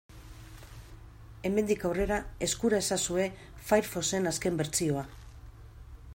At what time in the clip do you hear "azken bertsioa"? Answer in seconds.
4.35-5.07